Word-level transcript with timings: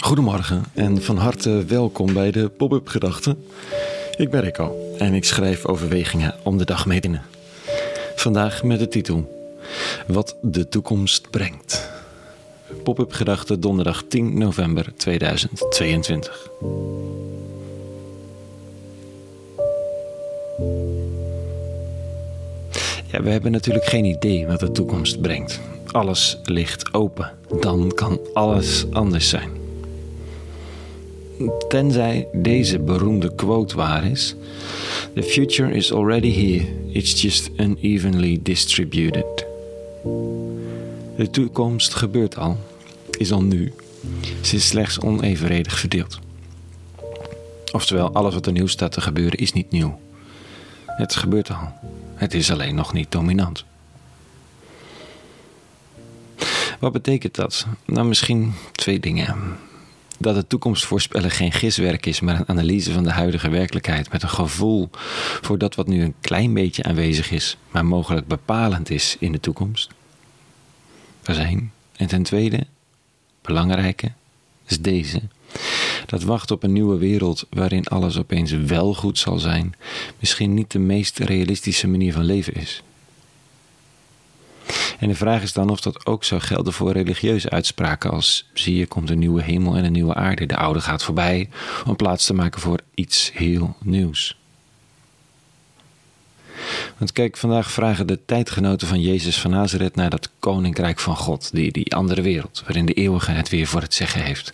Goedemorgen 0.00 0.64
en 0.74 1.02
van 1.02 1.16
harte 1.16 1.64
welkom 1.64 2.12
bij 2.12 2.30
de 2.30 2.48
Pop-up 2.48 2.88
Gedachten. 2.88 3.44
Ik 4.16 4.30
ben 4.30 4.40
Rico 4.40 4.76
en 4.98 5.14
ik 5.14 5.24
schrijf 5.24 5.66
overwegingen 5.66 6.34
om 6.42 6.58
de 6.58 6.64
dag 6.64 6.86
mee 6.86 7.00
dienen. 7.00 7.22
Vandaag 8.16 8.62
met 8.62 8.78
de 8.78 8.88
titel 8.88 9.50
Wat 10.06 10.36
de 10.42 10.68
toekomst 10.68 11.30
brengt. 11.30 11.90
Pop-up 12.82 13.12
Gedachten 13.12 13.60
donderdag 13.60 14.02
10 14.08 14.38
november 14.38 14.92
2022. 14.96 16.48
Ja, 23.06 23.22
we 23.22 23.30
hebben 23.30 23.52
natuurlijk 23.52 23.86
geen 23.86 24.04
idee 24.04 24.46
wat 24.46 24.60
de 24.60 24.72
toekomst 24.72 25.20
brengt. 25.20 25.60
Alles 25.90 26.38
ligt 26.44 26.94
open. 26.94 27.32
Dan 27.60 27.92
kan 27.94 28.20
alles 28.34 28.86
anders 28.90 29.28
zijn. 29.28 29.65
Tenzij 31.68 32.28
deze 32.32 32.78
beroemde 32.78 33.34
quote 33.34 33.76
waar 33.76 34.04
is: 34.04 34.34
The 35.14 35.22
future 35.22 35.72
is 35.72 35.92
already 35.92 36.32
here, 36.32 36.66
it's 36.92 37.22
just 37.22 37.50
unevenly 37.56 38.38
distributed. 38.42 39.46
De 41.16 41.28
toekomst 41.30 41.94
gebeurt 41.94 42.36
al, 42.36 42.58
is 43.18 43.32
al 43.32 43.42
nu. 43.42 43.72
Ze 44.40 44.56
is 44.56 44.66
slechts 44.66 45.00
onevenredig 45.00 45.78
verdeeld. 45.78 46.18
Oftewel, 47.72 48.12
alles 48.12 48.34
wat 48.34 48.46
er 48.46 48.52
nieuw 48.52 48.66
staat 48.66 48.92
te 48.92 49.00
gebeuren 49.00 49.38
is 49.38 49.52
niet 49.52 49.70
nieuw. 49.70 50.00
Het 50.86 51.14
gebeurt 51.14 51.50
al. 51.50 51.72
Het 52.14 52.34
is 52.34 52.50
alleen 52.50 52.74
nog 52.74 52.92
niet 52.92 53.12
dominant. 53.12 53.64
Wat 56.80 56.92
betekent 56.92 57.34
dat? 57.34 57.66
Nou, 57.84 58.06
misschien 58.06 58.52
twee 58.72 59.00
dingen. 59.00 59.56
Dat 60.18 60.34
de 60.34 60.46
toekomst 60.46 60.84
voorspellen 60.84 61.30
geen 61.30 61.52
giswerk 61.52 62.06
is, 62.06 62.20
maar 62.20 62.38
een 62.38 62.48
analyse 62.48 62.92
van 62.92 63.02
de 63.02 63.10
huidige 63.10 63.48
werkelijkheid 63.48 64.12
met 64.12 64.22
een 64.22 64.28
gevoel 64.28 64.90
voor 65.40 65.58
dat 65.58 65.74
wat 65.74 65.86
nu 65.86 66.02
een 66.02 66.14
klein 66.20 66.54
beetje 66.54 66.82
aanwezig 66.82 67.30
is, 67.30 67.56
maar 67.70 67.86
mogelijk 67.86 68.26
bepalend 68.26 68.90
is 68.90 69.16
in 69.18 69.32
de 69.32 69.40
toekomst. 69.40 69.90
Is 71.24 71.38
één. 71.38 71.72
En 71.96 72.06
ten 72.06 72.22
tweede, 72.22 72.66
belangrijke, 73.42 74.12
is 74.66 74.80
deze. 74.80 75.20
Dat 76.06 76.22
wacht 76.22 76.50
op 76.50 76.62
een 76.62 76.72
nieuwe 76.72 76.98
wereld 76.98 77.46
waarin 77.50 77.86
alles 77.86 78.18
opeens 78.18 78.52
wel 78.52 78.94
goed 78.94 79.18
zal 79.18 79.38
zijn, 79.38 79.74
misschien 80.18 80.54
niet 80.54 80.70
de 80.70 80.78
meest 80.78 81.18
realistische 81.18 81.88
manier 81.88 82.12
van 82.12 82.24
leven 82.24 82.54
is. 82.54 82.82
En 84.98 85.08
de 85.08 85.14
vraag 85.14 85.42
is 85.42 85.52
dan 85.52 85.70
of 85.70 85.80
dat 85.80 86.06
ook 86.06 86.24
zou 86.24 86.40
gelden 86.40 86.72
voor 86.72 86.92
religieuze 86.92 87.50
uitspraken 87.50 88.10
als 88.10 88.50
zie 88.54 88.76
je 88.76 88.86
komt 88.86 89.10
een 89.10 89.18
nieuwe 89.18 89.42
hemel 89.42 89.76
en 89.76 89.84
een 89.84 89.92
nieuwe 89.92 90.14
aarde, 90.14 90.46
de 90.46 90.56
oude 90.56 90.80
gaat 90.80 91.02
voorbij, 91.02 91.48
om 91.86 91.96
plaats 91.96 92.26
te 92.26 92.34
maken 92.34 92.60
voor 92.60 92.80
iets 92.94 93.30
heel 93.34 93.76
nieuws. 93.82 94.36
Want 96.98 97.12
kijk, 97.12 97.36
vandaag 97.36 97.70
vragen 97.70 98.06
de 98.06 98.24
tijdgenoten 98.24 98.88
van 98.88 99.00
Jezus 99.00 99.40
van 99.40 99.50
Nazareth 99.50 99.94
naar 99.94 100.10
dat 100.10 100.30
koninkrijk 100.38 100.98
van 100.98 101.16
God, 101.16 101.50
die, 101.52 101.72
die 101.72 101.94
andere 101.94 102.22
wereld, 102.22 102.62
waarin 102.64 102.86
de 102.86 102.92
eeuwige 102.92 103.30
het 103.30 103.48
weer 103.48 103.66
voor 103.66 103.80
het 103.80 103.94
zeggen 103.94 104.22
heeft. 104.22 104.52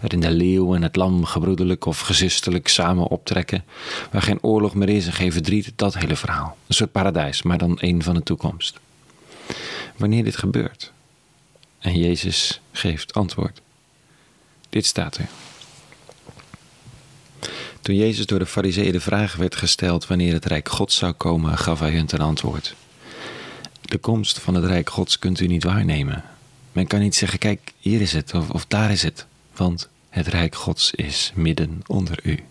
Waarin 0.00 0.20
de 0.20 0.30
leeuw 0.30 0.74
en 0.74 0.82
het 0.82 0.96
lam 0.96 1.24
gebroederlijk 1.24 1.86
of 1.86 2.00
gezusterlijk 2.00 2.68
samen 2.68 3.08
optrekken, 3.08 3.64
waar 4.10 4.22
geen 4.22 4.42
oorlog 4.42 4.74
meer 4.74 4.88
is 4.88 5.06
en 5.06 5.12
geen 5.12 5.32
verdriet, 5.32 5.72
dat 5.76 5.98
hele 5.98 6.16
verhaal. 6.16 6.56
Een 6.66 6.74
soort 6.74 6.92
paradijs, 6.92 7.42
maar 7.42 7.58
dan 7.58 7.78
één 7.78 8.02
van 8.02 8.14
de 8.14 8.22
toekomst. 8.22 8.80
Wanneer 9.96 10.24
dit 10.24 10.36
gebeurt? 10.36 10.92
En 11.78 11.98
Jezus 11.98 12.60
geeft 12.72 13.14
antwoord. 13.14 13.60
Dit 14.68 14.86
staat 14.86 15.16
er. 15.16 15.28
Toen 17.80 17.96
Jezus 17.96 18.26
door 18.26 18.38
de 18.38 18.46
fariseeën 18.46 18.92
de 18.92 19.00
vraag 19.00 19.36
werd 19.36 19.56
gesteld 19.56 20.06
wanneer 20.06 20.32
het 20.32 20.44
rijk 20.44 20.68
Gods 20.68 20.96
zou 20.96 21.12
komen, 21.12 21.58
gaf 21.58 21.80
hij 21.80 21.90
hun 21.90 22.06
ten 22.06 22.20
antwoord. 22.20 22.74
De 23.80 23.98
komst 23.98 24.38
van 24.38 24.54
het 24.54 24.64
rijk 24.64 24.90
Gods 24.90 25.18
kunt 25.18 25.40
u 25.40 25.46
niet 25.46 25.64
waarnemen. 25.64 26.24
Men 26.72 26.86
kan 26.86 27.00
niet 27.00 27.14
zeggen, 27.14 27.38
kijk, 27.38 27.72
hier 27.78 28.00
is 28.00 28.12
het 28.12 28.34
of, 28.34 28.50
of 28.50 28.66
daar 28.66 28.90
is 28.90 29.02
het, 29.02 29.26
want 29.56 29.88
het 30.08 30.26
rijk 30.26 30.54
Gods 30.54 30.90
is 30.90 31.32
midden 31.34 31.82
onder 31.86 32.18
u. 32.22 32.44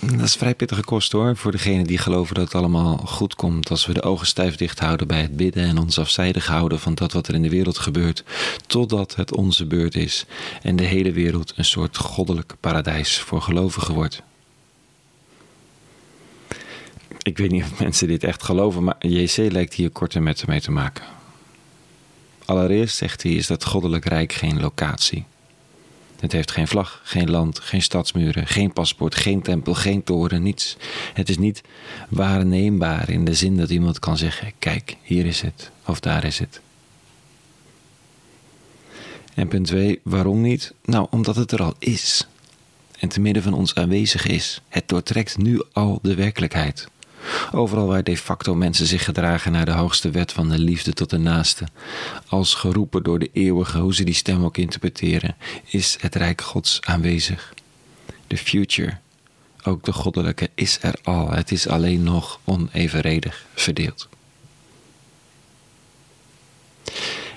Dat 0.00 0.20
is 0.20 0.34
vrij 0.34 0.54
pittige 0.54 0.84
kost 0.84 1.12
hoor, 1.12 1.36
voor 1.36 1.50
degenen 1.50 1.86
die 1.86 1.98
geloven 1.98 2.34
dat 2.34 2.44
het 2.44 2.54
allemaal 2.54 2.96
goed 2.96 3.34
komt 3.34 3.70
als 3.70 3.86
we 3.86 3.92
de 3.92 4.02
ogen 4.02 4.26
stijf 4.26 4.56
dicht 4.56 4.78
houden 4.78 5.06
bij 5.06 5.20
het 5.20 5.36
bidden 5.36 5.64
en 5.64 5.78
ons 5.78 5.98
afzijdig 5.98 6.46
houden 6.46 6.80
van 6.80 6.94
dat 6.94 7.12
wat 7.12 7.28
er 7.28 7.34
in 7.34 7.42
de 7.42 7.48
wereld 7.48 7.78
gebeurt, 7.78 8.24
totdat 8.66 9.16
het 9.16 9.36
onze 9.36 9.66
beurt 9.66 9.94
is 9.94 10.26
en 10.62 10.76
de 10.76 10.84
hele 10.84 11.12
wereld 11.12 11.52
een 11.56 11.64
soort 11.64 11.96
goddelijk 11.96 12.54
paradijs 12.60 13.18
voor 13.18 13.42
gelovigen 13.42 13.94
wordt. 13.94 14.22
Ik 17.22 17.38
weet 17.38 17.50
niet 17.50 17.62
of 17.62 17.80
mensen 17.80 18.08
dit 18.08 18.24
echt 18.24 18.42
geloven, 18.42 18.84
maar 18.84 18.96
JC 18.98 19.36
lijkt 19.36 19.74
hier 19.74 19.90
korte 19.90 20.20
metten 20.20 20.48
mee 20.48 20.60
te 20.60 20.70
maken. 20.70 21.04
Allereerst 22.44 22.96
zegt 22.96 23.22
hij 23.22 23.32
is 23.32 23.46
dat 23.46 23.64
goddelijk 23.64 24.04
rijk 24.04 24.32
geen 24.32 24.60
locatie. 24.60 25.24
Het 26.20 26.32
heeft 26.32 26.50
geen 26.50 26.68
vlag, 26.68 27.00
geen 27.04 27.30
land, 27.30 27.58
geen 27.58 27.82
stadsmuren, 27.82 28.46
geen 28.46 28.72
paspoort, 28.72 29.14
geen 29.14 29.42
tempel, 29.42 29.74
geen 29.74 30.02
toren, 30.02 30.42
niets. 30.42 30.76
Het 31.14 31.28
is 31.28 31.38
niet 31.38 31.62
waarneembaar 32.08 33.10
in 33.10 33.24
de 33.24 33.34
zin 33.34 33.56
dat 33.56 33.70
iemand 33.70 33.98
kan 33.98 34.16
zeggen: 34.16 34.52
kijk, 34.58 34.96
hier 35.02 35.26
is 35.26 35.40
het 35.40 35.70
of 35.86 36.00
daar 36.00 36.24
is 36.24 36.38
het. 36.38 36.60
En 39.34 39.48
punt 39.48 39.66
2, 39.66 40.00
waarom 40.02 40.40
niet? 40.40 40.74
Nou, 40.84 41.06
omdat 41.10 41.36
het 41.36 41.52
er 41.52 41.62
al 41.62 41.74
is. 41.78 42.28
En 42.98 43.08
te 43.08 43.20
midden 43.20 43.42
van 43.42 43.54
ons 43.54 43.74
aanwezig 43.74 44.26
is. 44.26 44.60
Het 44.68 44.88
doortrekt 44.88 45.38
nu 45.38 45.62
al 45.72 45.98
de 46.02 46.14
werkelijkheid. 46.14 46.88
Overal 47.52 47.86
waar 47.86 48.04
de 48.04 48.16
facto 48.16 48.54
mensen 48.54 48.86
zich 48.86 49.04
gedragen 49.04 49.52
naar 49.52 49.64
de 49.64 49.72
hoogste 49.72 50.10
wet 50.10 50.32
van 50.32 50.48
de 50.48 50.58
liefde 50.58 50.92
tot 50.92 51.10
de 51.10 51.18
naaste, 51.18 51.64
als 52.28 52.54
geroepen 52.54 53.02
door 53.02 53.18
de 53.18 53.30
eeuwige, 53.32 53.78
hoe 53.78 53.94
ze 53.94 54.04
die 54.04 54.14
stem 54.14 54.44
ook 54.44 54.56
interpreteren, 54.56 55.36
is 55.64 55.96
het 56.00 56.14
Rijk 56.14 56.40
Gods 56.40 56.80
aanwezig. 56.80 57.54
De 58.26 58.36
future, 58.36 58.98
ook 59.62 59.84
de 59.84 59.92
goddelijke, 59.92 60.50
is 60.54 60.78
er 60.80 60.94
al. 61.02 61.30
Het 61.30 61.50
is 61.50 61.68
alleen 61.68 62.02
nog 62.02 62.40
onevenredig 62.44 63.46
verdeeld. 63.54 64.08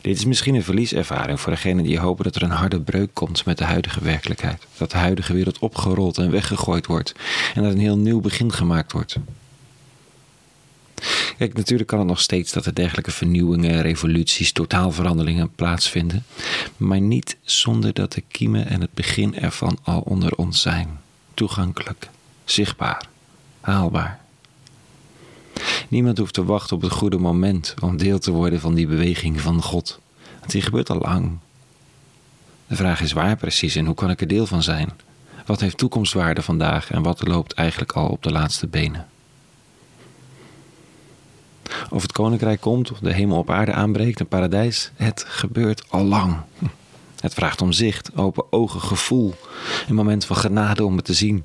Dit 0.00 0.16
is 0.16 0.24
misschien 0.24 0.54
een 0.54 0.62
verlieservaring 0.62 1.40
voor 1.40 1.52
degenen 1.52 1.84
die 1.84 1.98
hopen 1.98 2.24
dat 2.24 2.36
er 2.36 2.42
een 2.42 2.50
harde 2.50 2.80
breuk 2.80 3.10
komt 3.12 3.44
met 3.44 3.58
de 3.58 3.64
huidige 3.64 4.00
werkelijkheid. 4.00 4.66
Dat 4.76 4.90
de 4.90 4.96
huidige 4.96 5.32
wereld 5.32 5.58
opgerold 5.58 6.18
en 6.18 6.30
weggegooid 6.30 6.86
wordt 6.86 7.14
en 7.54 7.62
dat 7.62 7.72
een 7.72 7.78
heel 7.78 7.98
nieuw 7.98 8.20
begin 8.20 8.52
gemaakt 8.52 8.92
wordt. 8.92 9.16
Kijk, 11.38 11.54
natuurlijk 11.54 11.88
kan 11.88 11.98
het 11.98 12.08
nog 12.08 12.20
steeds 12.20 12.52
dat 12.52 12.66
er 12.66 12.74
dergelijke 12.74 13.10
vernieuwingen, 13.10 13.82
revoluties, 13.82 14.52
totaalveranderingen 14.52 15.50
plaatsvinden, 15.54 16.24
maar 16.76 17.00
niet 17.00 17.36
zonder 17.42 17.94
dat 17.94 18.12
de 18.12 18.22
kiemen 18.28 18.66
en 18.66 18.80
het 18.80 18.94
begin 18.94 19.36
ervan 19.36 19.78
al 19.82 20.00
onder 20.00 20.34
ons 20.34 20.60
zijn. 20.60 20.88
Toegankelijk, 21.34 22.08
zichtbaar, 22.44 23.08
haalbaar. 23.60 24.20
Niemand 25.88 26.18
hoeft 26.18 26.34
te 26.34 26.44
wachten 26.44 26.76
op 26.76 26.82
het 26.82 26.92
goede 26.92 27.18
moment 27.18 27.74
om 27.80 27.96
deel 27.96 28.18
te 28.18 28.30
worden 28.30 28.60
van 28.60 28.74
die 28.74 28.86
beweging 28.86 29.40
van 29.40 29.62
God. 29.62 30.00
Want 30.38 30.50
die 30.50 30.62
gebeurt 30.62 30.90
al 30.90 30.98
lang. 30.98 31.38
De 32.66 32.76
vraag 32.76 33.00
is 33.00 33.12
waar 33.12 33.36
precies 33.36 33.74
en 33.74 33.86
hoe 33.86 33.94
kan 33.94 34.10
ik 34.10 34.20
er 34.20 34.26
deel 34.26 34.46
van 34.46 34.62
zijn? 34.62 34.90
Wat 35.46 35.60
heeft 35.60 35.78
toekomstwaarde 35.78 36.42
vandaag 36.42 36.90
en 36.90 37.02
wat 37.02 37.26
loopt 37.26 37.52
eigenlijk 37.52 37.92
al 37.92 38.08
op 38.08 38.22
de 38.22 38.32
laatste 38.32 38.66
benen? 38.66 39.06
Of 41.90 42.02
het 42.02 42.12
koninkrijk 42.12 42.60
komt, 42.60 42.90
of 42.90 42.98
de 42.98 43.12
hemel 43.12 43.38
op 43.38 43.50
aarde 43.50 43.72
aanbreekt, 43.72 44.20
een 44.20 44.28
paradijs. 44.28 44.90
Het 44.94 45.24
gebeurt 45.28 45.84
al 45.88 46.04
lang. 46.04 46.36
Het 47.20 47.34
vraagt 47.34 47.62
om 47.62 47.72
zicht, 47.72 48.10
open 48.16 48.52
ogen, 48.52 48.80
gevoel. 48.80 49.34
Een 49.88 49.94
moment 49.94 50.24
van 50.24 50.36
genade 50.36 50.84
om 50.84 50.96
het 50.96 51.04
te 51.04 51.14
zien. 51.14 51.44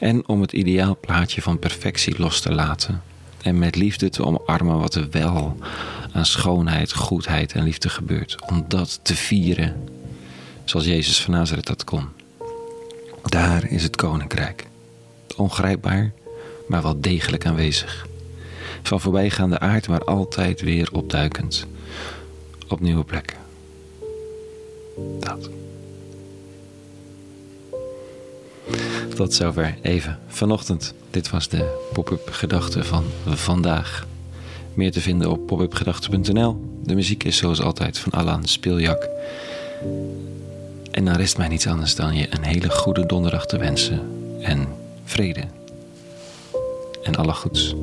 En 0.00 0.28
om 0.28 0.40
het 0.40 0.52
ideaalplaatje 0.52 1.42
van 1.42 1.58
perfectie 1.58 2.18
los 2.18 2.40
te 2.40 2.52
laten. 2.52 3.02
En 3.42 3.58
met 3.58 3.76
liefde 3.76 4.08
te 4.08 4.24
omarmen 4.24 4.78
wat 4.78 4.94
er 4.94 5.06
wel 5.10 5.56
aan 6.12 6.26
schoonheid, 6.26 6.92
goedheid 6.92 7.52
en 7.52 7.62
liefde 7.62 7.88
gebeurt. 7.88 8.36
Om 8.50 8.64
dat 8.68 9.00
te 9.02 9.14
vieren. 9.14 9.88
Zoals 10.64 10.86
Jezus 10.86 11.22
van 11.22 11.34
Nazareth 11.34 11.66
dat 11.66 11.84
kon. 11.84 12.08
Daar 13.22 13.70
is 13.70 13.82
het 13.82 13.96
koninkrijk. 13.96 14.66
Ongrijpbaar, 15.36 16.12
maar 16.68 16.82
wel 16.82 17.00
degelijk 17.00 17.46
aanwezig 17.46 18.08
van 18.82 19.00
voorbijgaande 19.00 19.58
aard, 19.58 19.88
maar 19.88 20.04
altijd 20.04 20.60
weer 20.60 20.88
opduikend 20.92 21.66
op 22.68 22.80
nieuwe 22.80 23.04
plekken. 23.04 23.36
Dat. 25.18 25.50
Tot 29.14 29.34
zover 29.34 29.76
even 29.82 30.18
vanochtend. 30.28 30.94
Dit 31.10 31.30
was 31.30 31.48
de 31.48 31.88
pop-up 31.92 32.28
gedachte 32.30 32.84
van 32.84 33.04
vandaag. 33.26 34.06
meer 34.74 34.92
te 34.92 35.00
vinden 35.00 35.30
op 35.30 35.46
popupgedachten.nl. 35.46 36.80
De 36.82 36.94
muziek 36.94 37.24
is 37.24 37.36
zoals 37.36 37.60
altijd 37.60 37.98
van 37.98 38.12
Alan 38.12 38.44
Speeljak. 38.44 39.08
En 40.90 41.04
dan 41.04 41.16
rest 41.16 41.38
mij 41.38 41.48
niets 41.48 41.66
anders 41.66 41.94
dan 41.94 42.14
je 42.14 42.26
een 42.30 42.44
hele 42.44 42.70
goede 42.70 43.06
donderdag 43.06 43.46
te 43.46 43.58
wensen. 43.58 44.00
En 44.40 44.68
vrede. 45.04 45.44
En 47.02 47.16
alle 47.16 47.32
goeds. 47.32 47.74